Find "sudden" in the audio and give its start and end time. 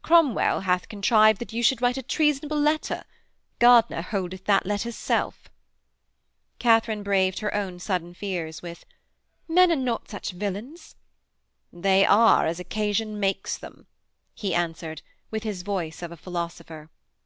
7.78-8.14